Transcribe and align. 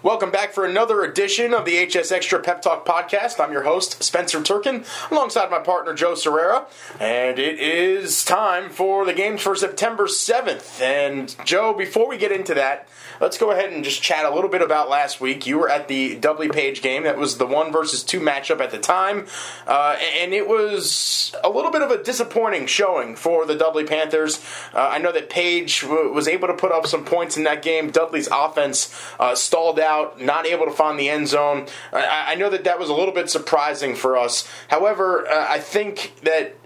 Welcome 0.00 0.30
back 0.30 0.52
for 0.52 0.64
another 0.64 1.02
edition 1.02 1.52
of 1.52 1.64
the 1.64 1.72
HSXtra 1.84 2.44
Pep 2.44 2.62
Talk 2.62 2.86
podcast. 2.86 3.40
I'm 3.40 3.50
your 3.50 3.64
host, 3.64 4.00
Spencer 4.00 4.40
Turkin, 4.40 4.84
alongside 5.10 5.50
my 5.50 5.58
partner, 5.58 5.92
Joe 5.92 6.12
Sirera. 6.12 6.66
And 7.00 7.40
it 7.40 7.58
is 7.58 8.24
time 8.24 8.70
for 8.70 9.04
the 9.04 9.12
games 9.12 9.42
for 9.42 9.56
September 9.56 10.06
7th. 10.06 10.80
And, 10.80 11.34
Joe, 11.44 11.74
before 11.74 12.08
we 12.08 12.16
get 12.16 12.30
into 12.30 12.54
that, 12.54 12.86
let's 13.20 13.38
go 13.38 13.50
ahead 13.50 13.72
and 13.72 13.82
just 13.82 14.00
chat 14.00 14.24
a 14.24 14.32
little 14.32 14.48
bit 14.48 14.62
about 14.62 14.88
last 14.88 15.20
week. 15.20 15.48
You 15.48 15.58
were 15.58 15.68
at 15.68 15.88
the 15.88 16.14
Dudley 16.14 16.48
Page 16.48 16.80
game. 16.80 17.02
That 17.02 17.18
was 17.18 17.38
the 17.38 17.46
one 17.46 17.72
versus 17.72 18.04
two 18.04 18.20
matchup 18.20 18.60
at 18.60 18.70
the 18.70 18.78
time. 18.78 19.26
Uh, 19.66 19.96
and 20.20 20.32
it 20.32 20.46
was 20.46 21.34
a 21.42 21.48
little 21.48 21.72
bit 21.72 21.82
of 21.82 21.90
a 21.90 22.00
disappointing 22.00 22.66
showing 22.66 23.16
for 23.16 23.46
the 23.46 23.56
Dudley 23.56 23.84
Panthers. 23.84 24.40
Uh, 24.72 24.90
I 24.92 24.98
know 24.98 25.10
that 25.10 25.28
Page 25.28 25.80
w- 25.80 26.12
was 26.12 26.28
able 26.28 26.46
to 26.46 26.54
put 26.54 26.70
up 26.70 26.86
some 26.86 27.04
points 27.04 27.36
in 27.36 27.42
that 27.42 27.62
game. 27.62 27.90
Dudley's 27.90 28.28
offense 28.28 28.94
uh, 29.18 29.34
stalled 29.34 29.80
out, 29.80 29.87
not 30.18 30.46
able 30.46 30.66
to 30.66 30.72
find 30.72 30.98
the 30.98 31.08
end 31.08 31.28
zone. 31.28 31.66
I, 31.92 32.32
I 32.32 32.34
know 32.34 32.50
that 32.50 32.64
that 32.64 32.78
was 32.78 32.88
a 32.88 32.94
little 32.94 33.14
bit 33.14 33.30
surprising 33.30 33.94
for 33.94 34.16
us. 34.16 34.48
However, 34.68 35.26
uh, 35.28 35.46
I 35.48 35.58
think 35.58 36.12
that 36.22 36.56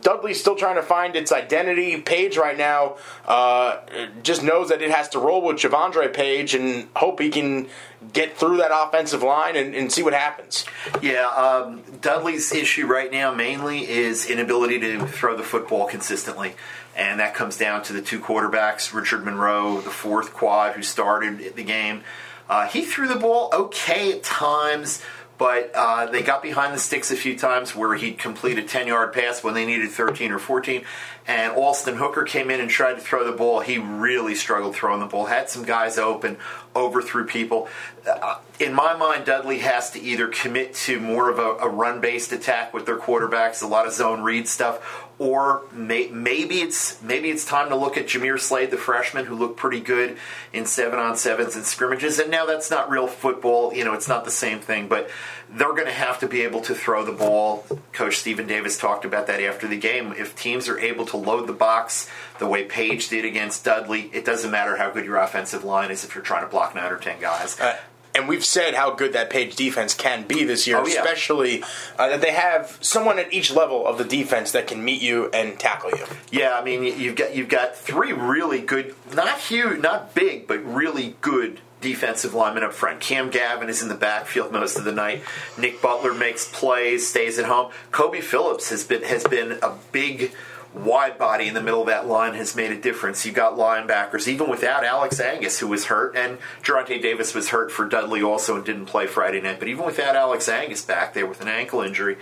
Dudley's 0.00 0.40
still 0.40 0.56
trying 0.56 0.76
to 0.76 0.82
find 0.82 1.16
its 1.16 1.32
identity. 1.32 2.00
Page 2.00 2.36
right 2.36 2.56
now 2.56 2.96
uh, 3.26 3.80
just 4.22 4.42
knows 4.42 4.68
that 4.68 4.82
it 4.82 4.90
has 4.90 5.08
to 5.10 5.18
roll 5.18 5.42
with 5.42 5.56
Javondre 5.56 6.12
Page 6.12 6.54
and 6.54 6.88
hope 6.96 7.20
he 7.20 7.28
can 7.28 7.68
get 8.12 8.36
through 8.36 8.58
that 8.58 8.70
offensive 8.72 9.22
line 9.22 9.56
and, 9.56 9.74
and 9.74 9.92
see 9.92 10.02
what 10.02 10.14
happens. 10.14 10.64
Yeah, 11.02 11.26
um, 11.26 11.82
Dudley's 12.00 12.52
issue 12.52 12.86
right 12.86 13.10
now 13.10 13.34
mainly 13.34 13.88
is 13.88 14.30
inability 14.30 14.78
to 14.80 15.06
throw 15.06 15.36
the 15.36 15.42
football 15.42 15.86
consistently. 15.86 16.54
And 16.96 17.20
that 17.20 17.34
comes 17.34 17.56
down 17.56 17.82
to 17.84 17.92
the 17.92 18.02
two 18.02 18.20
quarterbacks, 18.20 18.92
Richard 18.92 19.24
Monroe, 19.24 19.80
the 19.80 19.90
fourth 19.90 20.32
quad 20.32 20.74
who 20.74 20.82
started 20.82 21.54
the 21.54 21.62
game. 21.62 22.02
Uh, 22.48 22.66
he 22.66 22.84
threw 22.84 23.08
the 23.08 23.16
ball 23.16 23.50
okay 23.52 24.12
at 24.12 24.22
times, 24.22 25.02
but 25.36 25.70
uh, 25.74 26.06
they 26.06 26.22
got 26.22 26.42
behind 26.42 26.74
the 26.74 26.78
sticks 26.78 27.10
a 27.10 27.16
few 27.16 27.38
times 27.38 27.74
where 27.74 27.94
he'd 27.94 28.18
complete 28.18 28.58
a 28.58 28.62
10 28.62 28.88
yard 28.88 29.12
pass 29.12 29.44
when 29.44 29.54
they 29.54 29.66
needed 29.66 29.90
13 29.90 30.32
or 30.32 30.38
14. 30.38 30.84
And 31.26 31.52
Alston 31.52 31.96
Hooker 31.96 32.24
came 32.24 32.50
in 32.50 32.60
and 32.60 32.70
tried 32.70 32.94
to 32.94 33.00
throw 33.00 33.24
the 33.24 33.36
ball. 33.36 33.60
He 33.60 33.78
really 33.78 34.34
struggled 34.34 34.74
throwing 34.74 35.00
the 35.00 35.06
ball. 35.06 35.26
Had 35.26 35.48
some 35.50 35.64
guys 35.64 35.98
open, 35.98 36.38
overthrew 36.78 37.26
people. 37.26 37.68
Uh, 38.06 38.38
in 38.58 38.72
my 38.72 38.96
mind, 38.96 39.26
Dudley 39.26 39.58
has 39.58 39.90
to 39.90 40.00
either 40.00 40.28
commit 40.28 40.74
to 40.74 40.98
more 40.98 41.28
of 41.30 41.38
a, 41.38 41.66
a 41.66 41.68
run 41.68 42.00
based 42.00 42.32
attack 42.32 42.72
with 42.72 42.86
their 42.86 42.98
quarterbacks, 42.98 43.62
a 43.62 43.66
lot 43.66 43.86
of 43.86 43.92
zone 43.92 44.22
read 44.22 44.48
stuff, 44.48 45.06
or 45.18 45.62
may, 45.72 46.08
maybe 46.08 46.60
it's 46.60 47.02
maybe 47.02 47.28
it's 47.28 47.44
time 47.44 47.68
to 47.68 47.76
look 47.76 47.96
at 47.96 48.06
Jameer 48.06 48.38
Slade, 48.38 48.70
the 48.70 48.76
freshman, 48.76 49.26
who 49.26 49.34
looked 49.34 49.56
pretty 49.56 49.80
good 49.80 50.16
in 50.52 50.64
seven 50.64 50.98
on 50.98 51.16
sevens 51.16 51.56
and 51.56 51.64
scrimmages. 51.64 52.18
And 52.18 52.30
now 52.30 52.46
that's 52.46 52.70
not 52.70 52.88
real 52.88 53.06
football. 53.06 53.74
You 53.74 53.84
know, 53.84 53.94
it's 53.94 54.08
not 54.08 54.24
the 54.24 54.30
same 54.30 54.60
thing, 54.60 54.88
but 54.88 55.10
they're 55.50 55.72
going 55.72 55.86
to 55.86 55.92
have 55.92 56.18
to 56.20 56.26
be 56.28 56.42
able 56.42 56.60
to 56.62 56.74
throw 56.74 57.04
the 57.04 57.12
ball. 57.12 57.64
Coach 57.92 58.16
Stephen 58.16 58.46
Davis 58.46 58.76
talked 58.78 59.04
about 59.04 59.26
that 59.28 59.40
after 59.42 59.66
the 59.66 59.76
game. 59.78 60.12
If 60.16 60.36
teams 60.36 60.68
are 60.68 60.78
able 60.78 61.06
to 61.06 61.16
load 61.16 61.46
the 61.46 61.52
box 61.52 62.08
the 62.38 62.46
way 62.46 62.64
Page 62.64 63.08
did 63.08 63.24
against 63.24 63.64
Dudley, 63.64 64.10
it 64.12 64.24
doesn't 64.24 64.50
matter 64.50 64.76
how 64.76 64.90
good 64.90 65.04
your 65.04 65.16
offensive 65.16 65.64
line 65.64 65.90
is 65.90 66.04
if 66.04 66.14
you're 66.14 66.24
trying 66.24 66.44
to 66.44 66.50
block 66.50 66.74
nine 66.74 66.92
or 66.92 66.98
ten 66.98 67.20
guys. 67.20 67.58
Uh, 67.58 67.76
and 68.14 68.26
we've 68.26 68.44
said 68.44 68.74
how 68.74 68.90
good 68.90 69.12
that 69.12 69.30
Page 69.30 69.54
defense 69.54 69.94
can 69.94 70.26
be 70.26 70.42
this 70.42 70.66
year, 70.66 70.78
Oh, 70.78 70.86
yeah. 70.86 71.00
especially 71.02 71.62
uh, 71.98 72.08
that 72.08 72.20
they 72.20 72.32
have 72.32 72.76
someone 72.80 73.18
at 73.18 73.32
each 73.32 73.50
level 73.52 73.86
of 73.86 73.96
the 73.96 74.04
defense 74.04 74.50
that 74.52 74.66
can 74.66 74.84
meet 74.84 75.00
you 75.00 75.30
and 75.32 75.58
tackle 75.58 75.90
you. 75.90 76.04
Yeah, 76.32 76.58
I 76.58 76.64
mean 76.64 76.82
you've 76.82 77.14
got 77.16 77.34
you've 77.36 77.48
got 77.48 77.76
three 77.76 78.12
really 78.12 78.60
good, 78.60 78.94
not 79.14 79.38
huge, 79.38 79.80
not 79.80 80.14
big, 80.14 80.46
but 80.48 80.58
really 80.64 81.16
good 81.20 81.60
defensive 81.80 82.34
lineman 82.34 82.64
up 82.64 82.72
front. 82.72 83.00
Cam 83.00 83.30
Gavin 83.30 83.68
is 83.68 83.82
in 83.82 83.88
the 83.88 83.94
backfield 83.94 84.52
most 84.52 84.78
of 84.78 84.84
the 84.84 84.92
night. 84.92 85.22
Nick 85.56 85.80
Butler 85.80 86.14
makes 86.14 86.48
plays, 86.48 87.08
stays 87.08 87.38
at 87.38 87.44
home. 87.44 87.72
Kobe 87.92 88.20
Phillips 88.20 88.70
has 88.70 88.84
been 88.84 89.02
has 89.02 89.24
been 89.24 89.58
a 89.62 89.74
big 89.92 90.32
wide 90.74 91.18
body 91.18 91.48
in 91.48 91.54
the 91.54 91.62
middle 91.62 91.80
of 91.80 91.86
that 91.86 92.06
line 92.06 92.34
has 92.34 92.54
made 92.54 92.70
a 92.70 92.80
difference. 92.80 93.24
You've 93.24 93.34
got 93.34 93.56
linebackers, 93.56 94.28
even 94.28 94.50
without 94.50 94.84
Alex 94.84 95.18
Angus, 95.18 95.58
who 95.58 95.66
was 95.66 95.86
hurt, 95.86 96.14
and 96.14 96.38
Durante 96.62 97.00
Davis 97.00 97.34
was 97.34 97.48
hurt 97.48 97.72
for 97.72 97.88
Dudley 97.88 98.22
also 98.22 98.56
and 98.56 98.64
didn't 98.64 98.86
play 98.86 99.06
Friday 99.06 99.40
night. 99.40 99.58
But 99.58 99.68
even 99.68 99.86
without 99.86 100.14
Alex 100.14 100.48
Angus 100.48 100.84
back 100.84 101.14
there 101.14 101.26
with 101.26 101.40
an 101.40 101.48
ankle 101.48 101.80
injury, 101.80 102.18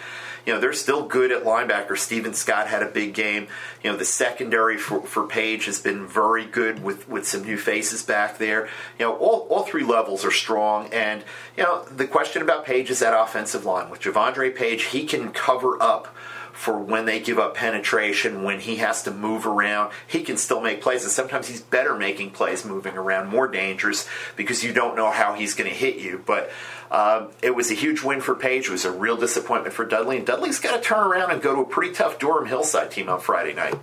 you 0.46 0.52
know, 0.52 0.60
they're 0.60 0.72
still 0.72 1.06
good 1.06 1.32
at 1.32 1.42
linebacker. 1.42 1.98
Steven 1.98 2.32
Scott 2.32 2.68
had 2.68 2.82
a 2.82 2.86
big 2.86 3.14
game. 3.14 3.48
You 3.82 3.90
know, 3.90 3.96
the 3.96 4.04
secondary 4.04 4.78
for, 4.78 5.02
for 5.02 5.26
Page 5.26 5.64
has 5.66 5.80
been 5.80 6.06
very 6.06 6.46
good 6.46 6.84
with, 6.84 7.08
with 7.08 7.26
some 7.26 7.42
new 7.42 7.58
faces 7.58 8.04
back 8.04 8.38
there. 8.38 8.68
You 8.98 9.06
know, 9.06 9.16
all, 9.16 9.48
all 9.50 9.64
three 9.64 9.82
levels 9.82 10.24
are 10.24 10.30
strong. 10.30 10.86
And, 10.92 11.24
you 11.56 11.64
know, 11.64 11.84
the 11.84 12.06
question 12.06 12.42
about 12.42 12.64
Page 12.64 12.90
is 12.90 13.00
that 13.00 13.18
offensive 13.18 13.64
line. 13.64 13.90
With 13.90 14.00
Javondre 14.00 14.54
Page, 14.54 14.84
he 14.84 15.04
can 15.04 15.32
cover 15.32 15.82
up 15.82 16.14
for 16.56 16.78
when 16.78 17.04
they 17.04 17.20
give 17.20 17.38
up 17.38 17.54
penetration, 17.54 18.42
when 18.42 18.60
he 18.60 18.76
has 18.76 19.02
to 19.02 19.10
move 19.10 19.46
around, 19.46 19.92
he 20.06 20.22
can 20.22 20.36
still 20.36 20.60
make 20.60 20.80
plays. 20.80 21.02
And 21.02 21.12
sometimes 21.12 21.48
he's 21.48 21.60
better 21.60 21.94
making 21.94 22.30
plays 22.30 22.64
moving 22.64 22.96
around, 22.96 23.28
more 23.28 23.46
dangerous 23.46 24.08
because 24.36 24.64
you 24.64 24.72
don't 24.72 24.96
know 24.96 25.10
how 25.10 25.34
he's 25.34 25.54
going 25.54 25.68
to 25.68 25.76
hit 25.76 25.96
you. 25.96 26.22
But 26.24 26.50
um, 26.91 27.28
it 27.42 27.54
was 27.54 27.70
a 27.70 27.74
huge 27.74 28.02
win 28.02 28.20
for 28.20 28.34
Page. 28.34 28.66
It 28.66 28.72
was 28.72 28.84
a 28.84 28.92
real 28.92 29.16
disappointment 29.16 29.74
for 29.74 29.84
Dudley. 29.84 30.19
And 30.19 30.26
Dudley's 30.26 30.60
got 30.60 30.76
to 30.76 30.82
turn 30.82 31.06
around 31.06 31.30
and 31.30 31.42
go 31.42 31.54
to 31.54 31.62
a 31.62 31.66
pretty 31.66 31.94
tough 31.94 32.19
Durham 32.19 32.47
Hillside 32.47 32.91
team 32.91 33.08
on 33.08 33.20
Friday 33.20 33.54
night. 33.54 33.82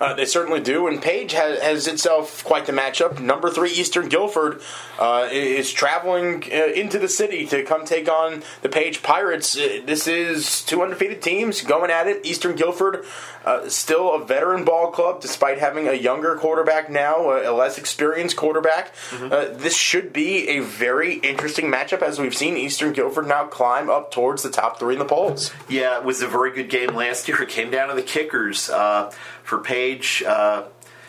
Uh, 0.00 0.12
they 0.12 0.24
certainly 0.24 0.60
do, 0.60 0.86
and 0.86 1.00
Page 1.00 1.32
has, 1.32 1.58
has 1.60 1.86
itself 1.86 2.44
quite 2.44 2.66
the 2.66 2.72
matchup. 2.72 3.20
Number 3.20 3.48
three 3.48 3.70
Eastern 3.70 4.08
Guilford 4.08 4.60
uh, 4.98 5.28
is 5.30 5.72
traveling 5.72 6.44
uh, 6.52 6.66
into 6.74 6.98
the 6.98 7.08
city 7.08 7.46
to 7.46 7.62
come 7.62 7.86
take 7.86 8.08
on 8.08 8.42
the 8.60 8.68
Page 8.68 9.02
Pirates. 9.02 9.56
Uh, 9.56 9.80
this 9.86 10.06
is 10.06 10.62
two 10.62 10.82
undefeated 10.82 11.22
teams 11.22 11.62
going 11.62 11.90
at 11.90 12.06
it. 12.06 12.26
Eastern 12.26 12.56
Guilford, 12.56 13.04
uh, 13.46 13.68
still 13.68 14.12
a 14.12 14.24
veteran 14.24 14.64
ball 14.64 14.90
club, 14.90 15.20
despite 15.20 15.58
having 15.58 15.88
a 15.88 15.94
younger 15.94 16.34
quarterback 16.34 16.90
now, 16.90 17.30
a, 17.30 17.50
a 17.50 17.54
less 17.54 17.78
experienced 17.78 18.36
quarterback. 18.36 18.92
Uh, 19.12 19.46
this 19.52 19.76
should 19.76 20.12
be 20.12 20.48
a 20.48 20.60
very 20.60 21.14
interesting 21.14 21.70
matchup, 21.70 22.02
as 22.02 22.18
we've 22.32 22.38
seen 22.38 22.56
Eastern 22.56 22.94
Guilford 22.94 23.26
now 23.26 23.44
climb 23.44 23.90
up 23.90 24.10
towards 24.10 24.42
the 24.42 24.48
top 24.48 24.78
three 24.78 24.94
in 24.94 24.98
the 24.98 25.04
polls. 25.04 25.52
Yeah, 25.68 25.98
it 25.98 26.04
was 26.04 26.22
a 26.22 26.26
very 26.26 26.50
good 26.50 26.70
game 26.70 26.94
last 26.94 27.28
year. 27.28 27.42
It 27.42 27.50
came 27.50 27.70
down 27.70 27.90
to 27.90 27.94
the 27.94 28.02
kickers. 28.02 28.70
Uh, 28.70 29.12
for 29.44 29.58
Page, 29.58 30.22
uh, 30.26 30.64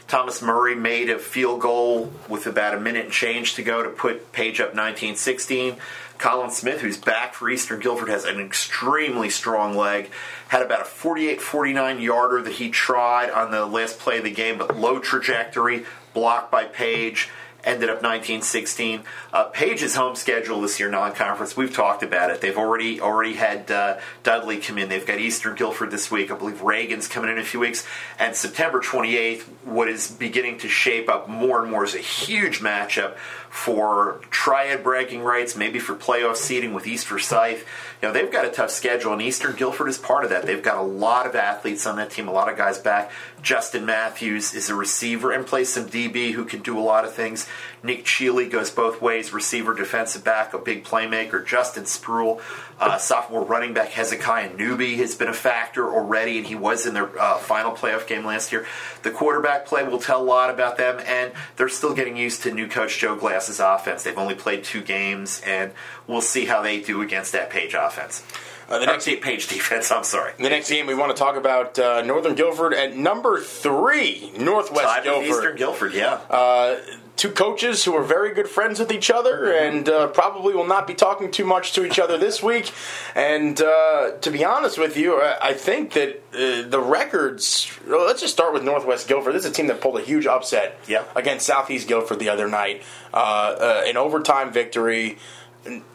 Thomas 0.09 0.41
Murray 0.41 0.75
made 0.75 1.09
a 1.09 1.17
field 1.17 1.61
goal 1.61 2.11
with 2.27 2.45
about 2.45 2.73
a 2.73 2.79
minute 2.81 3.05
and 3.05 3.13
change 3.13 3.55
to 3.55 3.63
go 3.63 3.81
to 3.81 3.87
put 3.87 4.33
Page 4.33 4.59
up 4.59 4.75
19 4.75 5.15
16. 5.15 5.77
Colin 6.17 6.51
Smith, 6.51 6.81
who's 6.81 6.97
back 6.97 7.33
for 7.33 7.49
Eastern 7.49 7.79
Guilford, 7.79 8.09
has 8.09 8.25
an 8.25 8.41
extremely 8.41 9.29
strong 9.29 9.77
leg. 9.77 10.11
Had 10.49 10.61
about 10.61 10.81
a 10.81 10.85
48 10.85 11.41
49 11.41 12.01
yarder 12.01 12.41
that 12.41 12.53
he 12.53 12.69
tried 12.69 13.29
on 13.31 13.49
the 13.49 13.65
last 13.65 13.97
play 13.97 14.17
of 14.17 14.25
the 14.25 14.29
game, 14.29 14.57
but 14.57 14.77
low 14.77 14.99
trajectory, 14.99 15.85
blocked 16.13 16.51
by 16.51 16.65
Page 16.65 17.29
ended 17.63 17.89
up 17.89 18.01
1916. 18.01 19.03
Uh, 19.31 19.45
Page's 19.45 19.95
home 19.95 20.15
schedule 20.15 20.61
this 20.61 20.79
year, 20.79 20.89
non-conference. 20.89 21.55
We've 21.55 21.73
talked 21.73 22.03
about 22.03 22.29
it. 22.29 22.41
They've 22.41 22.57
already 22.57 22.99
already 22.99 23.33
had 23.33 23.71
uh, 23.71 23.99
Dudley 24.23 24.57
come 24.57 24.77
in. 24.77 24.89
They've 24.89 25.05
got 25.05 25.19
Eastern 25.19 25.55
Guilford 25.55 25.91
this 25.91 26.11
week. 26.11 26.31
I 26.31 26.35
believe 26.35 26.61
Reagan's 26.61 27.07
coming 27.07 27.31
in 27.31 27.37
a 27.37 27.43
few 27.43 27.59
weeks. 27.59 27.85
And 28.19 28.35
September 28.35 28.81
28th, 28.81 29.43
what 29.63 29.87
is 29.87 30.11
beginning 30.11 30.59
to 30.59 30.69
shape 30.69 31.09
up 31.09 31.29
more 31.29 31.61
and 31.61 31.71
more 31.71 31.83
is 31.83 31.95
a 31.95 31.99
huge 31.99 32.59
matchup 32.59 33.15
for 33.53 34.19
triad 34.31 34.83
bragging 34.83 35.21
rights, 35.21 35.55
maybe 35.55 35.77
for 35.77 35.93
playoff 35.93 36.37
seeding 36.37 36.73
with 36.73 36.87
East 36.87 37.05
Forsyth. 37.05 37.63
You 38.01 38.07
know, 38.07 38.11
they've 38.11 38.31
got 38.31 38.45
a 38.45 38.49
tough 38.49 38.71
schedule, 38.71 39.13
and 39.13 39.21
Eastern 39.21 39.55
Guilford 39.55 39.87
is 39.87 39.99
part 39.99 40.23
of 40.23 40.31
that. 40.31 40.47
They've 40.47 40.61
got 40.61 40.77
a 40.77 40.81
lot 40.81 41.27
of 41.27 41.35
athletes 41.35 41.85
on 41.85 41.97
that 41.97 42.09
team, 42.09 42.27
a 42.27 42.31
lot 42.31 42.51
of 42.51 42.57
guys 42.57 42.79
back. 42.79 43.11
Justin 43.43 43.85
Matthews 43.85 44.55
is 44.55 44.71
a 44.71 44.75
receiver 44.75 45.31
and 45.31 45.45
plays 45.45 45.69
some 45.69 45.87
DB 45.87 46.31
who 46.31 46.45
can 46.45 46.61
do 46.61 46.79
a 46.79 46.81
lot 46.81 47.05
of 47.05 47.13
things. 47.13 47.47
Nick 47.83 48.05
Cheely 48.05 48.49
goes 48.49 48.69
both 48.69 49.01
ways, 49.01 49.33
receiver, 49.33 49.73
defensive 49.73 50.23
back, 50.23 50.53
a 50.53 50.57
big 50.57 50.83
playmaker. 50.83 51.45
Justin 51.45 51.83
Spruill, 51.83 52.41
uh, 52.79 52.97
sophomore 52.97 53.43
running 53.43 53.73
back 53.73 53.89
Hezekiah 53.89 54.55
Newby 54.55 54.95
has 54.97 55.15
been 55.15 55.27
a 55.27 55.33
factor 55.33 55.93
already, 55.93 56.37
and 56.37 56.47
he 56.47 56.55
was 56.55 56.85
in 56.85 56.93
their 56.93 57.19
uh, 57.19 57.37
final 57.37 57.73
playoff 57.73 58.07
game 58.07 58.25
last 58.25 58.51
year. 58.51 58.65
The 59.03 59.11
quarterback 59.11 59.65
play 59.65 59.83
will 59.83 59.99
tell 59.99 60.21
a 60.21 60.23
lot 60.23 60.49
about 60.49 60.77
them, 60.77 61.01
and 61.05 61.33
they're 61.57 61.69
still 61.69 61.93
getting 61.93 62.15
used 62.15 62.43
to 62.43 62.53
new 62.53 62.67
coach 62.67 62.97
Joe 62.99 63.15
Glass's 63.15 63.59
offense. 63.59 64.03
They've 64.03 64.17
only 64.17 64.35
played 64.35 64.63
two 64.63 64.81
games, 64.81 65.41
and 65.45 65.71
we'll 66.07 66.21
see 66.21 66.45
how 66.45 66.61
they 66.61 66.81
do 66.81 67.01
against 67.01 67.33
that 67.33 67.49
Page 67.49 67.73
offense. 67.73 68.23
Uh, 68.69 68.79
the 68.79 68.85
next 68.85 69.05
Page 69.05 69.47
defense, 69.47 69.91
I'm 69.91 70.03
sorry. 70.03 70.31
The 70.37 70.49
next 70.49 70.69
game 70.69 70.87
we 70.87 70.95
want 70.95 71.15
to 71.15 71.19
talk 71.19 71.35
about 71.35 71.77
uh, 71.77 72.01
Northern 72.01 72.33
Guilford 72.33 72.73
at 72.73 72.95
number 72.95 73.41
three, 73.41 74.31
Northwest 74.39 74.85
Tied 74.85 75.03
Guilford. 75.03 75.27
Eastern 75.27 75.55
Guilford, 75.57 75.93
yeah. 75.93 76.13
Uh, 76.29 76.77
two 77.23 77.31
coaches 77.31 77.85
who 77.85 77.95
are 77.95 78.03
very 78.03 78.33
good 78.33 78.49
friends 78.49 78.81
with 78.81 78.91
each 78.91 79.09
other 79.09 79.49
and 79.49 79.87
uh, 79.87 80.07
probably 80.07 80.53
will 80.53 80.67
not 80.67 80.85
be 80.85 80.93
talking 80.93 81.31
too 81.31 81.45
much 81.45 81.71
to 81.71 81.85
each 81.85 81.97
other 81.97 82.17
this 82.17 82.43
week. 82.43 82.69
And 83.15 83.61
uh, 83.61 84.17
to 84.19 84.29
be 84.29 84.43
honest 84.43 84.77
with 84.77 84.97
you, 84.97 85.21
I 85.21 85.53
think 85.53 85.93
that 85.93 86.21
uh, 86.33 86.67
the 86.67 86.81
records. 86.81 87.71
Let's 87.87 88.19
just 88.19 88.33
start 88.33 88.53
with 88.53 88.65
Northwest 88.65 89.07
Guilford. 89.07 89.33
This 89.35 89.45
is 89.45 89.51
a 89.51 89.53
team 89.53 89.67
that 89.67 89.79
pulled 89.79 89.97
a 89.99 90.01
huge 90.01 90.25
upset 90.25 90.77
Yeah. 90.85 91.05
against 91.15 91.45
Southeast 91.47 91.87
Guilford 91.87 92.19
the 92.19 92.27
other 92.27 92.49
night, 92.49 92.83
uh, 93.13 93.17
uh, 93.17 93.83
an 93.85 93.95
overtime 93.95 94.51
victory. 94.51 95.17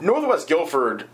Northwest 0.00 0.48
Guilford. 0.48 1.08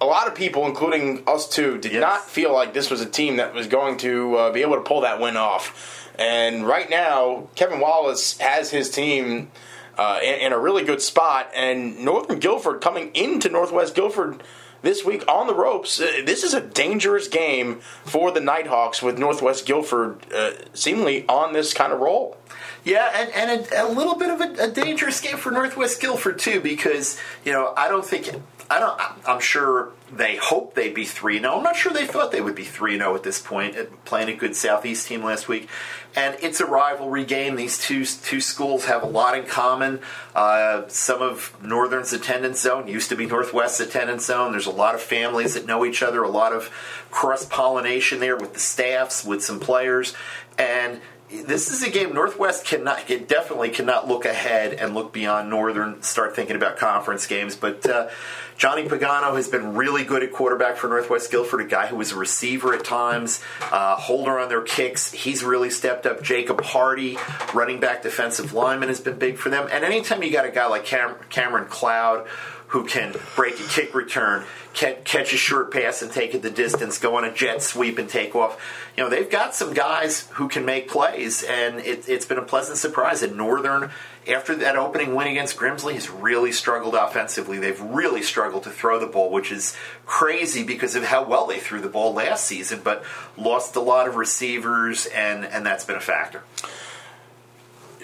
A 0.00 0.04
lot 0.06 0.26
of 0.26 0.34
people, 0.34 0.66
including 0.66 1.22
us 1.26 1.48
too, 1.48 1.78
did 1.78 1.92
Yes. 1.92 2.00
not 2.02 2.28
feel 2.28 2.52
like 2.52 2.74
this 2.74 2.90
was 2.90 3.00
a 3.00 3.06
team 3.06 3.36
that 3.36 3.54
was 3.54 3.66
going 3.66 3.96
to 3.98 4.36
uh, 4.36 4.52
be 4.52 4.60
able 4.60 4.76
to 4.76 4.82
pull 4.82 5.00
that 5.02 5.20
win 5.20 5.36
off. 5.36 6.10
And 6.18 6.66
right 6.66 6.88
now, 6.88 7.48
Kevin 7.54 7.80
Wallace 7.80 8.36
has 8.38 8.70
his 8.70 8.90
team 8.90 9.50
uh, 9.96 10.18
in, 10.22 10.34
in 10.34 10.52
a 10.52 10.58
really 10.58 10.84
good 10.84 11.00
spot. 11.00 11.50
And 11.54 12.00
Northern 12.04 12.38
Guilford 12.38 12.80
coming 12.82 13.10
into 13.14 13.48
Northwest 13.48 13.94
Guilford 13.94 14.42
this 14.82 15.04
week 15.04 15.24
on 15.26 15.46
the 15.46 15.54
ropes. 15.54 15.98
Uh, 15.98 16.22
this 16.24 16.44
is 16.44 16.52
a 16.52 16.60
dangerous 16.60 17.26
game 17.28 17.76
for 18.04 18.30
the 18.30 18.40
Nighthawks 18.40 19.02
with 19.02 19.18
Northwest 19.18 19.64
Guilford 19.66 20.30
uh, 20.32 20.52
seemingly 20.74 21.26
on 21.26 21.54
this 21.54 21.72
kind 21.72 21.92
of 21.92 22.00
roll. 22.00 22.36
Yeah, 22.86 23.10
and, 23.14 23.50
and 23.50 23.66
a, 23.72 23.84
a 23.84 23.88
little 23.92 24.14
bit 24.14 24.30
of 24.30 24.40
a, 24.40 24.62
a 24.66 24.70
dangerous 24.70 25.20
game 25.20 25.38
for 25.38 25.50
Northwest 25.50 26.00
Guilford 26.00 26.38
too, 26.38 26.60
because 26.60 27.18
you 27.44 27.52
know 27.52 27.74
I 27.76 27.88
don't 27.88 28.06
think 28.06 28.30
I 28.70 28.78
don't. 28.78 29.00
I'm 29.28 29.40
sure 29.40 29.90
they 30.12 30.36
hope 30.36 30.76
they'd 30.76 30.94
be 30.94 31.04
three. 31.04 31.40
No, 31.40 31.56
I'm 31.56 31.64
not 31.64 31.74
sure 31.74 31.92
they 31.92 32.06
thought 32.06 32.30
they 32.30 32.40
would 32.40 32.54
be 32.54 32.62
three. 32.62 32.96
No, 32.96 33.16
at 33.16 33.24
this 33.24 33.40
point, 33.40 33.76
playing 34.04 34.28
a 34.28 34.36
good 34.36 34.54
Southeast 34.54 35.08
team 35.08 35.24
last 35.24 35.48
week, 35.48 35.68
and 36.14 36.36
it's 36.40 36.60
a 36.60 36.66
rivalry 36.66 37.24
game. 37.24 37.56
These 37.56 37.78
two 37.78 38.04
two 38.04 38.40
schools 38.40 38.84
have 38.84 39.02
a 39.02 39.06
lot 39.06 39.36
in 39.36 39.46
common. 39.46 39.98
Uh, 40.32 40.82
some 40.86 41.22
of 41.22 41.56
Northern's 41.60 42.12
attendance 42.12 42.60
zone 42.60 42.86
used 42.86 43.08
to 43.08 43.16
be 43.16 43.26
Northwest's 43.26 43.80
attendance 43.80 44.26
zone. 44.26 44.52
There's 44.52 44.66
a 44.66 44.70
lot 44.70 44.94
of 44.94 45.00
families 45.02 45.54
that 45.54 45.66
know 45.66 45.84
each 45.84 46.04
other. 46.04 46.22
A 46.22 46.30
lot 46.30 46.52
of 46.52 46.70
cross 47.10 47.44
pollination 47.44 48.20
there 48.20 48.36
with 48.36 48.54
the 48.54 48.60
staffs, 48.60 49.24
with 49.24 49.42
some 49.42 49.58
players, 49.58 50.14
and 50.56 51.00
this 51.30 51.70
is 51.70 51.82
a 51.82 51.90
game 51.90 52.14
Northwest 52.14 52.64
cannot 52.64 53.10
it 53.10 53.28
definitely 53.28 53.70
cannot 53.70 54.08
look 54.08 54.24
ahead 54.24 54.74
and 54.74 54.94
look 54.94 55.12
beyond 55.12 55.50
Northern 55.50 56.02
start 56.02 56.36
thinking 56.36 56.56
about 56.56 56.76
conference 56.76 57.26
games 57.26 57.56
but 57.56 57.84
uh, 57.88 58.08
Johnny 58.56 58.84
Pagano 58.84 59.36
has 59.36 59.48
been 59.48 59.74
really 59.74 60.04
good 60.04 60.22
at 60.22 60.32
quarterback 60.32 60.76
for 60.76 60.88
Northwest 60.88 61.30
Guilford 61.30 61.60
a 61.60 61.64
guy 61.64 61.86
who 61.86 61.96
was 61.96 62.12
a 62.12 62.16
receiver 62.16 62.74
at 62.74 62.84
times 62.84 63.40
uh, 63.60 63.96
holder 63.96 64.38
on 64.38 64.48
their 64.48 64.62
kicks 64.62 65.12
he's 65.12 65.44
really 65.44 65.70
stepped 65.70 66.06
up 66.06 66.22
Jacob 66.22 66.62
Hardy 66.62 67.18
running 67.54 67.80
back 67.80 68.02
defensive 68.02 68.52
lineman 68.52 68.88
has 68.88 69.00
been 69.00 69.18
big 69.18 69.36
for 69.36 69.50
them 69.50 69.68
and 69.70 69.84
anytime 69.84 70.22
you 70.22 70.30
got 70.30 70.46
a 70.46 70.50
guy 70.50 70.66
like 70.66 70.84
Cam- 70.84 71.16
Cameron 71.28 71.66
Cloud 71.66 72.26
who 72.68 72.84
can 72.84 73.14
break 73.36 73.58
a 73.60 73.62
kick 73.62 73.94
return, 73.94 74.44
catch 74.74 75.32
a 75.32 75.36
short 75.36 75.72
pass 75.72 76.02
and 76.02 76.10
take 76.10 76.34
it 76.34 76.42
the 76.42 76.50
distance, 76.50 76.98
go 76.98 77.16
on 77.16 77.24
a 77.24 77.32
jet 77.32 77.62
sweep 77.62 77.98
and 77.98 78.08
take 78.08 78.34
off. 78.34 78.60
You 78.96 79.04
know, 79.04 79.10
they've 79.10 79.30
got 79.30 79.54
some 79.54 79.72
guys 79.72 80.28
who 80.32 80.48
can 80.48 80.64
make 80.64 80.88
plays, 80.88 81.44
and 81.44 81.78
it, 81.78 82.08
it's 82.08 82.26
been 82.26 82.38
a 82.38 82.42
pleasant 82.42 82.78
surprise. 82.78 83.22
And 83.22 83.36
Northern, 83.36 83.90
after 84.28 84.54
that 84.56 84.76
opening 84.76 85.14
win 85.14 85.28
against 85.28 85.56
Grimsley, 85.56 85.94
has 85.94 86.10
really 86.10 86.52
struggled 86.52 86.94
offensively. 86.94 87.58
They've 87.58 87.80
really 87.80 88.22
struggled 88.22 88.64
to 88.64 88.70
throw 88.70 88.98
the 88.98 89.06
ball, 89.06 89.30
which 89.30 89.52
is 89.52 89.76
crazy 90.04 90.64
because 90.64 90.96
of 90.96 91.04
how 91.04 91.24
well 91.24 91.46
they 91.46 91.58
threw 91.58 91.80
the 91.80 91.88
ball 91.88 92.12
last 92.12 92.44
season, 92.44 92.80
but 92.82 93.04
lost 93.36 93.76
a 93.76 93.80
lot 93.80 94.08
of 94.08 94.16
receivers, 94.16 95.06
and, 95.06 95.44
and 95.44 95.64
that's 95.64 95.84
been 95.84 95.96
a 95.96 96.00
factor. 96.00 96.42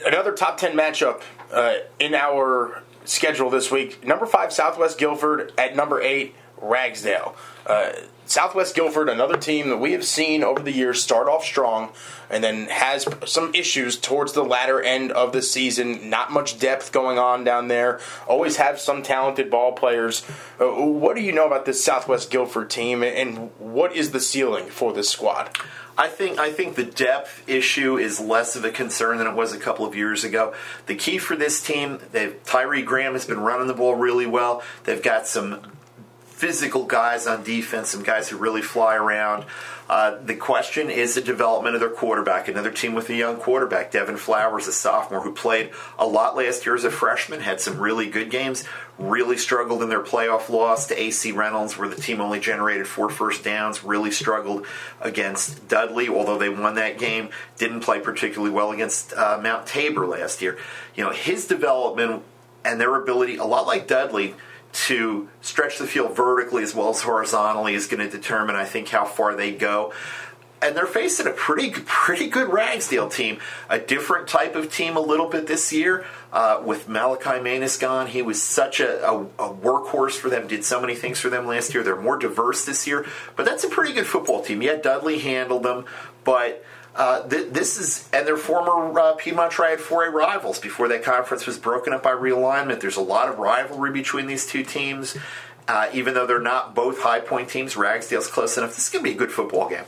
Another 0.05 0.33
top 0.33 0.59
10 0.59 0.77
matchup 0.77 1.23
uh, 1.53 1.75
in 1.99 2.15
our 2.15 2.83
schedule 3.05 3.51
this 3.51 3.71
week. 3.71 4.05
Number 4.07 4.27
five, 4.27 4.53
Southwest 4.53 4.99
Guilford. 4.99 5.53
At 5.59 5.77
number 5.77 6.01
eight, 6.01 6.35
Ragsdale. 6.63 7.35
Uh, 7.67 7.93
Southwest 8.25 8.75
Guilford, 8.75 9.09
another 9.09 9.37
team 9.37 9.69
that 9.69 9.77
we 9.77 9.93
have 9.93 10.05
seen 10.05 10.43
over 10.43 10.61
the 10.61 10.73
years 10.73 11.03
start 11.03 11.29
off 11.29 11.45
strong 11.45 11.91
and 12.31 12.43
then 12.43 12.67
has 12.69 13.07
some 13.27 13.55
issues 13.55 13.99
towards 13.99 14.33
the 14.33 14.45
latter 14.45 14.81
end 14.81 15.13
of 15.13 15.33
the 15.33 15.43
season. 15.43 16.09
Not 16.09 16.33
much 16.33 16.59
depth 16.59 16.93
going 16.93 17.19
on 17.19 17.45
down 17.45 17.69
there. 17.69 18.01
Always 18.27 18.57
have 18.57 18.81
some 18.81 19.03
talented 19.03 19.51
ball 19.51 19.73
players. 19.73 20.25
Uh, 20.59 20.67
what 20.67 21.17
do 21.17 21.23
you 21.23 21.33
know 21.33 21.47
about 21.47 21.67
this 21.67 21.85
Southwest 21.85 22.31
Guilford 22.31 22.71
team 22.71 23.03
and 23.03 23.51
what 23.59 23.95
is 23.95 24.13
the 24.13 24.21
ceiling 24.21 24.67
for 24.67 24.93
this 24.93 25.11
squad? 25.11 25.51
I 25.99 26.09
think 26.09 26.39
I 26.39 26.51
think 26.51 26.75
the 26.75 26.85
depth 26.85 27.47
issue 27.47 27.99
is 27.99 28.19
less 28.19 28.57
of 28.57 28.65
a 28.65 28.71
concern 28.71 29.19
than 29.19 29.27
it 29.27 29.35
was 29.35 29.53
a 29.53 29.59
couple 29.59 29.85
of 29.85 29.95
years 29.95 30.25
ago. 30.25 30.55
The 30.87 30.95
key 30.95 31.19
for 31.19 31.37
this 31.37 31.63
team, 31.63 32.01
Tyree 32.45 32.83
Graham 32.83 33.13
has 33.13 33.27
been 33.27 33.41
running 33.41 33.67
the 33.67 33.75
ball 33.75 33.95
really 33.95 34.27
well. 34.27 34.63
They've 34.85 35.03
got 35.03 35.27
some 35.27 35.61
physical 36.43 36.83
guys 36.83 37.29
on 37.29 37.45
defense, 37.45 37.91
some 37.91 38.03
guys 38.03 38.29
who 38.29 38.37
really 38.37 38.63
fly 38.63 38.97
around. 38.97 39.45
Uh, 39.89 40.19
the 40.25 40.35
question 40.35 40.91
is 40.91 41.15
the 41.15 41.21
development 41.21 41.77
of 41.77 41.81
their 41.81 41.89
quarterback. 41.89 42.49
Another 42.49 42.73
team 42.73 42.95
with 42.95 43.09
a 43.11 43.15
young 43.15 43.37
quarterback, 43.37 43.93
Devin 43.93 44.17
Flowers, 44.17 44.67
a 44.67 44.73
sophomore 44.73 45.21
who 45.21 45.33
played 45.33 45.71
a 46.01 46.05
lot 46.05 46.35
last 46.35 46.67
year 46.67 46.75
as 46.75 46.83
a 46.83 46.91
freshman, 46.91 47.39
had 47.39 47.61
some 47.61 47.79
really 47.79 48.11
good 48.11 48.29
games, 48.29 48.65
really 48.99 49.37
struggled 49.39 49.85
in 49.85 49.89
their 49.89 50.03
playoff 50.03 50.49
loss 50.49 50.89
to 50.89 51.01
AC 51.01 51.31
Reynolds, 51.31 51.79
where 51.79 51.89
the 51.89 51.95
team 51.95 52.21
only 52.21 52.41
generated 52.41 52.89
four 52.89 53.09
first 53.09 53.45
downs, 53.45 53.85
really 53.85 54.11
struggled 54.11 54.67
against 55.01 55.69
Dudley, 55.69 56.09
although 56.09 56.39
they 56.39 56.49
won 56.49 56.75
that 56.75 56.99
game, 56.99 57.29
didn't 57.57 57.83
play 57.83 58.01
particularly 58.01 58.53
well 58.53 58.73
against 58.73 59.13
uh, 59.13 59.39
Mount 59.41 59.69
Tabor 59.69 60.09
last 60.09 60.43
year. 60.43 60.59
You 60.97 61.05
know, 61.05 61.13
his 61.13 61.47
development 61.47 62.25
and 62.65 62.81
their 62.81 62.97
ability, 62.97 63.37
a 63.37 63.45
lot 63.45 63.69
like 63.69 63.87
Dudley, 63.87 64.35
to 64.73 65.29
stretch 65.41 65.79
the 65.79 65.87
field 65.87 66.17
vertically 66.17 66.63
as 66.63 66.75
well 66.75 66.91
as 66.91 67.03
horizontally 67.03 67.75
is 67.75 67.87
going 67.87 68.01
to 68.01 68.11
determine, 68.11 68.57
I 68.57 68.65
think, 68.65 68.89
how 68.89 69.05
far 69.05 69.35
they 69.35 69.53
go. 69.53 69.93
And 70.63 70.77
they're 70.77 70.87
facing 70.87 71.27
a 71.27 71.33
pretty 71.33 71.73
pretty 71.73 72.29
good 72.29 72.49
Ragsdale 72.49 73.09
team, 73.09 73.39
a 73.69 73.81
different 73.81 74.29
type 74.29 74.55
of 74.55 74.73
team 74.73 74.97
a 74.97 75.01
little 75.01 75.29
bit 75.29 75.49
this 75.49 75.73
year. 75.73 76.07
Uh, 76.33 76.63
with 76.65 76.89
Malachi 76.89 77.41
Manus 77.41 77.77
gone, 77.77 78.07
he 78.07 78.23
was 78.23 78.41
such 78.41 78.79
a, 78.79 79.05
a, 79.05 79.23
a 79.23 79.53
workhorse 79.53 80.13
for 80.13 80.31
them, 80.31 80.47
did 80.47 80.65
so 80.65 80.81
many 80.81 80.95
things 80.95 81.19
for 81.19 81.31
them 81.31 81.47
last 81.49 81.75
year. 81.75 81.83
They're 81.83 82.01
more 82.01 82.17
diverse 82.17 82.65
this 82.65 82.87
year, 82.87 83.05
but 83.35 83.45
that's 83.45 83.65
a 83.65 83.69
pretty 83.69 83.93
good 83.93 84.07
football 84.07 84.41
team. 84.41 84.63
Yeah, 84.63 84.77
Dudley 84.77 85.19
handled 85.19 85.65
them, 85.65 85.85
but 86.23 86.65
uh, 86.95 87.27
th- 87.27 87.53
this 87.53 87.79
is 87.79 88.09
and 88.13 88.27
their 88.27 88.37
former 88.37 88.99
uh, 88.99 89.15
Piedmont 89.15 89.51
Triad 89.51 89.79
4A 89.79 90.13
rivals 90.13 90.59
before 90.59 90.89
that 90.89 91.03
conference 91.03 91.47
was 91.47 91.59
broken 91.59 91.93
up 91.93 92.03
by 92.03 92.13
realignment. 92.13 92.81
There's 92.81 92.97
a 92.97 93.03
lot 93.03 93.29
of 93.29 93.39
rivalry 93.39 93.91
between 93.93 94.27
these 94.27 94.47
two 94.47 94.63
teams. 94.63 95.17
Uh, 95.69 95.89
even 95.95 96.15
though 96.15 96.27
they're 96.27 96.41
not 96.41 96.75
both 96.75 97.01
high 97.01 97.21
point 97.21 97.49
teams, 97.49 97.77
Ragsdale's 97.77 98.27
close 98.27 98.59
enough. 98.59 98.71
This 98.71 98.87
is 98.87 98.89
going 98.89 99.05
to 99.05 99.11
be 99.11 99.15
a 99.15 99.19
good 99.19 99.31
football 99.31 99.69
game. 99.69 99.85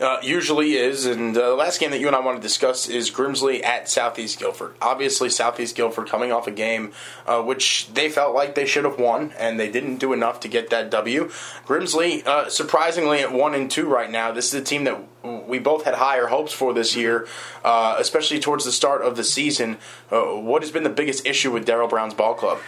Uh, 0.00 0.18
usually 0.22 0.72
is. 0.72 1.04
And 1.06 1.36
uh, 1.36 1.50
the 1.50 1.54
last 1.54 1.80
game 1.80 1.90
that 1.90 2.00
you 2.00 2.06
and 2.06 2.16
I 2.16 2.20
want 2.20 2.38
to 2.38 2.42
discuss 2.42 2.88
is 2.88 3.10
Grimsley 3.10 3.62
at 3.62 3.88
Southeast 3.88 4.38
Guilford. 4.38 4.74
Obviously, 4.80 5.28
Southeast 5.28 5.76
Guilford 5.76 6.08
coming 6.08 6.32
off 6.32 6.46
a 6.46 6.50
game 6.50 6.92
uh, 7.26 7.42
which 7.42 7.88
they 7.92 8.08
felt 8.08 8.34
like 8.34 8.54
they 8.54 8.64
should 8.64 8.84
have 8.84 8.98
won, 8.98 9.32
and 9.38 9.60
they 9.60 9.70
didn't 9.70 9.96
do 9.96 10.12
enough 10.12 10.40
to 10.40 10.48
get 10.48 10.70
that 10.70 10.90
W. 10.90 11.28
Grimsley, 11.66 12.26
uh, 12.26 12.48
surprisingly, 12.48 13.20
at 13.20 13.32
one 13.32 13.54
and 13.54 13.70
two 13.70 13.86
right 13.86 14.10
now. 14.10 14.32
This 14.32 14.54
is 14.54 14.60
a 14.60 14.64
team 14.64 14.84
that 14.84 15.04
we 15.22 15.58
both 15.58 15.84
had 15.84 15.94
higher 15.94 16.28
hopes 16.28 16.52
for 16.52 16.72
this 16.72 16.96
year, 16.96 17.26
uh, 17.64 17.96
especially 17.98 18.40
towards 18.40 18.64
the 18.64 18.72
start 18.72 19.02
of 19.02 19.16
the 19.16 19.24
season. 19.24 19.78
Uh, 20.10 20.22
what 20.22 20.62
has 20.62 20.70
been 20.70 20.84
the 20.84 20.90
biggest 20.90 21.26
issue 21.26 21.52
with 21.52 21.66
Daryl 21.66 21.90
Brown's 21.90 22.14
ball 22.14 22.34
club? 22.34 22.60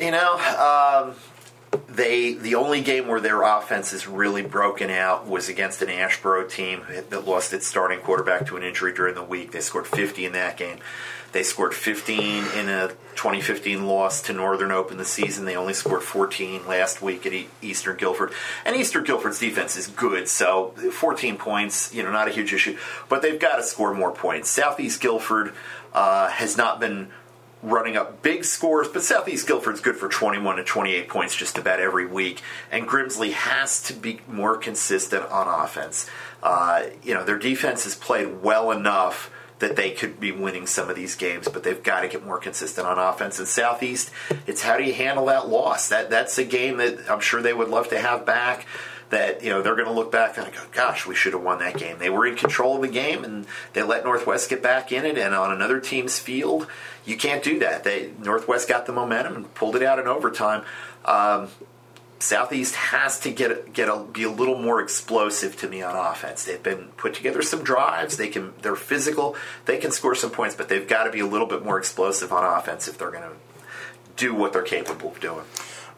You 0.00 0.10
know, 0.10 0.34
um, 0.34 1.14
they 1.88 2.34
the 2.34 2.54
only 2.54 2.80
game 2.80 3.08
where 3.08 3.20
their 3.20 3.42
offense 3.42 3.92
is 3.92 4.06
really 4.06 4.42
broken 4.42 4.90
out 4.90 5.26
was 5.26 5.48
against 5.48 5.82
an 5.82 5.88
Asheboro 5.88 6.48
team 6.48 6.82
that 7.10 7.26
lost 7.26 7.52
its 7.52 7.66
starting 7.66 8.00
quarterback 8.00 8.46
to 8.46 8.56
an 8.56 8.62
injury 8.62 8.92
during 8.92 9.14
the 9.14 9.22
week. 9.22 9.52
They 9.52 9.60
scored 9.60 9.86
50 9.86 10.24
in 10.24 10.32
that 10.32 10.56
game. 10.56 10.78
They 11.32 11.42
scored 11.42 11.74
15 11.74 12.44
in 12.56 12.68
a 12.70 12.88
2015 13.16 13.86
loss 13.86 14.22
to 14.22 14.32
Northern 14.32 14.70
Open 14.70 14.96
the 14.96 15.04
season. 15.04 15.44
They 15.44 15.56
only 15.56 15.74
scored 15.74 16.02
14 16.02 16.66
last 16.66 17.02
week 17.02 17.26
at 17.26 17.34
Eastern 17.60 17.98
Guilford. 17.98 18.32
And 18.64 18.74
Eastern 18.74 19.04
Guilford's 19.04 19.38
defense 19.38 19.76
is 19.76 19.88
good, 19.88 20.28
so 20.28 20.70
14 20.92 21.36
points, 21.36 21.92
you 21.92 22.02
know, 22.02 22.10
not 22.10 22.28
a 22.28 22.30
huge 22.30 22.54
issue. 22.54 22.78
But 23.10 23.20
they've 23.20 23.38
got 23.38 23.56
to 23.56 23.62
score 23.62 23.92
more 23.92 24.10
points. 24.12 24.48
Southeast 24.48 25.02
Guilford 25.02 25.52
uh, 25.92 26.28
has 26.28 26.56
not 26.56 26.80
been 26.80 27.10
running 27.62 27.96
up 27.96 28.22
big 28.22 28.44
scores, 28.44 28.88
but 28.88 29.02
Southeast 29.02 29.46
Guilford's 29.46 29.80
good 29.80 29.96
for 29.96 30.08
21 30.08 30.56
to 30.56 30.64
28 30.64 31.08
points 31.08 31.34
just 31.34 31.58
about 31.58 31.80
every 31.80 32.06
week. 32.06 32.40
And 32.70 32.86
Grimsley 32.86 33.32
has 33.32 33.82
to 33.84 33.94
be 33.94 34.20
more 34.28 34.56
consistent 34.56 35.24
on 35.24 35.48
offense. 35.48 36.08
Uh, 36.42 36.84
you 37.02 37.14
know, 37.14 37.24
their 37.24 37.38
defense 37.38 37.84
has 37.84 37.94
played 37.94 38.42
well 38.42 38.70
enough 38.70 39.30
that 39.58 39.76
they 39.76 39.90
could 39.90 40.20
be 40.20 40.30
winning 40.30 40.66
some 40.66 40.88
of 40.88 40.96
these 40.96 41.16
games, 41.16 41.48
but 41.48 41.64
they've 41.64 41.82
got 41.82 42.02
to 42.02 42.08
get 42.08 42.24
more 42.24 42.38
consistent 42.38 42.86
on 42.86 42.98
offense. 42.98 43.38
And 43.38 43.48
Southeast, 43.48 44.10
it's 44.46 44.62
how 44.62 44.76
do 44.76 44.84
you 44.84 44.94
handle 44.94 45.26
that 45.26 45.48
loss? 45.48 45.88
That 45.88 46.10
that's 46.10 46.38
a 46.38 46.44
game 46.44 46.76
that 46.76 47.10
I'm 47.10 47.20
sure 47.20 47.42
they 47.42 47.54
would 47.54 47.68
love 47.68 47.88
to 47.88 47.98
have 47.98 48.24
back. 48.24 48.66
That 49.10 49.42
you 49.42 49.50
know 49.50 49.62
they're 49.62 49.74
going 49.74 49.86
to 49.86 49.92
look 49.92 50.12
back 50.12 50.36
and 50.36 50.52
go, 50.52 50.60
"Gosh, 50.72 51.06
we 51.06 51.14
should 51.14 51.32
have 51.32 51.42
won 51.42 51.58
that 51.60 51.78
game." 51.78 51.98
They 51.98 52.10
were 52.10 52.26
in 52.26 52.36
control 52.36 52.76
of 52.76 52.82
the 52.82 52.88
game, 52.88 53.24
and 53.24 53.46
they 53.72 53.82
let 53.82 54.04
Northwest 54.04 54.50
get 54.50 54.62
back 54.62 54.92
in 54.92 55.04
it. 55.04 55.18
And 55.18 55.34
on 55.34 55.52
another 55.52 55.80
team's 55.80 56.18
field, 56.18 56.66
you 57.04 57.16
can't 57.16 57.42
do 57.42 57.58
that. 57.60 57.84
They 57.84 58.12
Northwest 58.22 58.68
got 58.68 58.86
the 58.86 58.92
momentum 58.92 59.36
and 59.36 59.54
pulled 59.54 59.76
it 59.76 59.82
out 59.82 59.98
in 59.98 60.06
overtime. 60.06 60.64
Um, 61.04 61.48
Southeast 62.20 62.74
has 62.74 63.20
to 63.20 63.30
get 63.30 63.72
get 63.72 63.88
a, 63.88 63.98
be 63.98 64.24
a 64.24 64.30
little 64.30 64.58
more 64.58 64.80
explosive 64.80 65.56
to 65.58 65.68
me 65.68 65.82
on 65.82 65.94
offense. 65.94 66.44
They've 66.44 66.62
been 66.62 66.88
put 66.96 67.14
together 67.14 67.42
some 67.42 67.62
drives. 67.62 68.16
They 68.16 68.28
can 68.28 68.52
they're 68.62 68.76
physical. 68.76 69.36
They 69.66 69.78
can 69.78 69.92
score 69.92 70.14
some 70.14 70.30
points, 70.30 70.54
but 70.54 70.68
they've 70.68 70.86
got 70.86 71.04
to 71.04 71.10
be 71.10 71.20
a 71.20 71.26
little 71.26 71.46
bit 71.46 71.64
more 71.64 71.78
explosive 71.78 72.32
on 72.32 72.44
offense 72.44 72.88
if 72.88 72.98
they're 72.98 73.10
going 73.10 73.22
to 73.22 73.36
do 74.16 74.34
what 74.34 74.52
they're 74.52 74.62
capable 74.62 75.10
of 75.12 75.20
doing. 75.20 75.44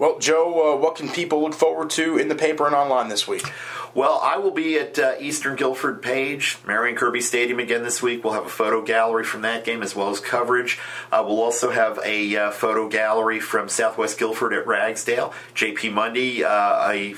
Well, 0.00 0.18
Joe, 0.18 0.72
uh, 0.72 0.76
what 0.78 0.94
can 0.94 1.10
people 1.10 1.42
look 1.42 1.52
forward 1.52 1.90
to 1.90 2.16
in 2.16 2.28
the 2.28 2.34
paper 2.34 2.64
and 2.64 2.74
online 2.74 3.10
this 3.10 3.28
week? 3.28 3.44
Well, 3.92 4.18
I 4.22 4.38
will 4.38 4.50
be 4.50 4.78
at 4.78 4.98
uh, 4.98 5.16
Eastern 5.20 5.56
Guilford 5.56 6.00
Page, 6.00 6.56
Marion 6.66 6.96
Kirby 6.96 7.20
Stadium 7.20 7.58
again 7.58 7.82
this 7.82 8.02
week. 8.02 8.24
We'll 8.24 8.32
have 8.32 8.46
a 8.46 8.48
photo 8.48 8.80
gallery 8.80 9.24
from 9.24 9.42
that 9.42 9.62
game 9.66 9.82
as 9.82 9.94
well 9.94 10.08
as 10.08 10.18
coverage. 10.18 10.78
Uh, 11.12 11.22
we'll 11.26 11.42
also 11.42 11.70
have 11.70 12.00
a 12.02 12.34
uh, 12.34 12.50
photo 12.50 12.88
gallery 12.88 13.40
from 13.40 13.68
Southwest 13.68 14.18
Guilford 14.18 14.54
at 14.54 14.66
Ragsdale. 14.66 15.34
JP 15.54 15.92
Mundy, 15.92 16.44
uh, 16.44 16.90
a 16.90 17.14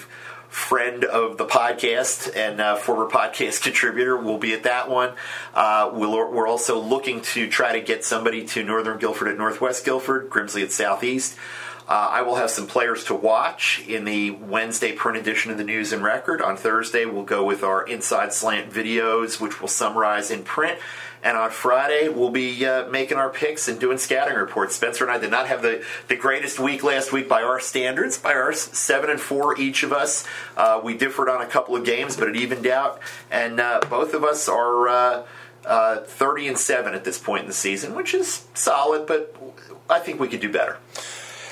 friend 0.49 1.05
of 1.05 1.39
the 1.39 1.47
podcast 1.47 2.37
and 2.37 2.61
uh, 2.61 2.75
former 2.75 3.09
podcast 3.09 3.63
contributor 3.63 4.17
will 4.17 4.39
be 4.39 4.55
at 4.55 4.65
that 4.65 4.91
one. 4.91 5.15
Uh, 5.55 5.89
we 5.95 6.05
we 6.09 6.15
are 6.17 6.49
also 6.49 6.81
looking 6.81 7.21
to 7.21 7.49
try 7.49 7.79
to 7.79 7.81
get 7.81 8.05
somebody 8.05 8.45
to 8.45 8.65
Northern 8.65 8.99
Guilford 8.99 9.29
at 9.29 9.39
Northwest 9.39 9.85
Guilford, 9.85 10.29
Grimsley 10.29 10.65
at 10.65 10.73
Southeast. 10.73 11.39
Uh, 11.89 12.09
I 12.11 12.23
will 12.23 12.37
have 12.37 12.51
some 12.51 12.67
players 12.67 13.05
to 13.05 13.15
watch 13.15 13.85
in 13.89 14.05
the 14.05 14.31
Wednesday 14.31 14.93
print 14.93 15.19
edition 15.19 15.51
of 15.51 15.59
the 15.59 15.65
News 15.65 15.93
and 15.93 16.03
Record. 16.03 16.41
On 16.41 16.57
Thursday, 16.57 17.05
we'll 17.05 17.25
go 17.25 17.45
with 17.45 17.63
our 17.63 17.87
Inside 17.87 18.33
Slant 18.33 18.71
videos, 18.71 19.41
which 19.41 19.61
we'll 19.61 19.69
summarize 19.69 20.31
in 20.31 20.45
print. 20.45 20.79
And 21.25 21.37
on 21.37 21.51
Friday, 21.51 22.09
we'll 22.09 22.31
be 22.31 22.65
uh, 22.67 22.89
making 22.89 23.17
our 23.17 23.31
picks 23.31 23.69
and 23.69 23.79
doing 23.79 23.99
scouting 23.99 24.37
reports. 24.37 24.75
Spencer 24.75 25.05
and 25.05 25.13
I 25.13 25.19
did 25.19 25.31
not 25.31 25.47
have 25.47 25.63
the, 25.63 25.85
the 26.09 26.17
greatest 26.17 26.59
week 26.59 26.83
last 26.83 27.13
week 27.13 27.29
by 27.29 27.43
our 27.43 27.61
standards, 27.61 28.19
by 28.19 28.33
our 28.35 28.53
seven 28.53 29.09
and 29.11 29.21
four 29.21 29.59
each 29.59 29.83
of 29.85 29.93
us. 29.93 30.27
Uh, 30.57 30.81
we 30.83 30.97
differed 30.97 31.29
on 31.29 31.41
a 31.41 31.47
couple 31.47 31.77
of 31.77 31.85
games, 31.85 32.17
but 32.17 32.29
it 32.29 32.37
evened 32.37 32.67
out. 32.67 33.01
And 33.31 33.61
uh, 33.61 33.81
both 33.89 34.15
of 34.15 34.25
us 34.25 34.49
are 34.49 34.89
uh, 34.89 35.27
uh, 35.65 35.99
30 35.99 36.49
and 36.49 36.59
seven 36.59 36.95
at 36.95 37.05
this 37.05 37.19
point 37.19 37.43
in 37.43 37.47
the 37.47 37.55
season, 37.55 37.95
which 37.95 38.15
is 38.15 38.47
solid, 38.55 39.07
but 39.07 39.37
I 39.89 40.01
think 40.01 40.19
we 40.19 40.29
could 40.29 40.41
do 40.41 40.51
better. 40.51 40.79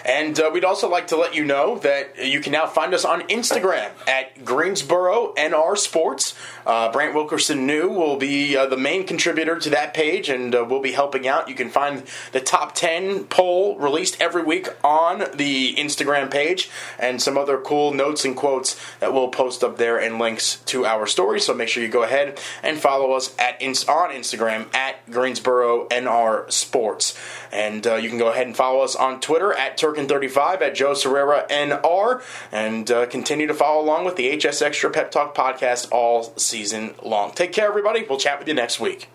And 0.05 0.39
uh, 0.39 0.51
we'd 0.53 0.65
also 0.65 0.89
like 0.89 1.09
to 1.09 1.17
let 1.17 1.35
you 1.35 1.45
know 1.45 1.79
that 1.79 2.27
you 2.27 2.41
can 2.41 2.53
now 2.53 2.67
find 2.67 2.95
us 2.95 3.05
on 3.05 3.23
Instagram 3.23 3.91
at 4.09 4.45
Greensboro 4.45 5.35
NR 5.35 5.77
Sports. 5.77 6.35
Uh, 6.67 6.91
Brant 6.93 7.15
Wilkerson 7.15 7.67
New 7.67 7.89
will 7.89 8.17
be 8.17 8.57
uh, 8.57 8.67
the 8.67 8.77
main 8.77 9.07
contributor 9.07 9.59
to 9.59 9.71
that 9.71 9.95
page, 9.95 10.29
and 10.29 10.55
uh, 10.55 10.65
we'll 10.69 10.81
be 10.81 10.93
helping 10.93 11.27
out. 11.27 11.49
You 11.49 11.55
can 11.55 11.71
find 11.71 12.05
the 12.33 12.41
top 12.41 12.75
10 12.75 13.25
poll 13.25 13.79
released 13.79 14.21
every 14.21 14.43
week 14.43 14.69
on 14.85 15.25
the 15.35 15.75
Instagram 15.77 16.31
page, 16.31 16.71
and 16.99 17.21
some 17.21 17.37
other 17.37 17.59
cool 17.59 17.93
notes 17.93 18.25
and 18.25 18.37
quotes 18.37 18.81
that 18.99 19.13
we'll 19.13 19.29
post 19.29 19.63
up 19.65 19.77
there 19.79 19.99
and 19.99 20.19
links 20.19 20.57
to 20.67 20.85
our 20.85 21.07
story. 21.07 21.41
So 21.41 21.55
make 21.55 21.69
sure 21.69 21.83
you 21.83 21.89
go 21.89 22.03
ahead 22.03 22.39
and 22.63 22.79
follow 22.79 23.13
us 23.13 23.35
at 23.39 23.61
on 23.61 24.11
Instagram 24.11 24.73
at 24.75 25.00
Greensboro 25.11 25.89
NR 25.89 26.51
Sports. 26.51 27.19
And 27.53 27.87
uh, 27.87 27.97
you 27.97 28.09
can 28.09 28.19
go 28.19 28.31
ahead 28.31 28.47
and 28.47 28.57
follow 28.57 28.81
us 28.81 28.97
on 28.97 29.21
Twitter 29.21 29.53
at 29.53 29.79
Turkin35 29.79 30.61
at 30.63 30.75
Joe 30.75 30.93
Sirera 30.93 31.49
NR 31.49 32.23
and 32.53 32.91
uh, 32.91 33.07
continue 33.07 33.47
to 33.47 33.55
follow 33.55 33.83
along 33.83 34.05
with 34.05 34.17
the 34.17 34.31
HSXtra 34.37 34.93
Pep 34.93 35.11
Talk 35.11 35.35
podcast 35.35 35.89
all 35.93 36.33
season 36.37 36.95
long. 37.03 37.33
Take 37.33 37.53
care, 37.53 37.69
everybody. 37.69 38.05
We'll 38.09 38.19
chat 38.19 38.39
with 38.39 38.49
you 38.49 38.55
next 38.55 38.81
week. 38.81 39.09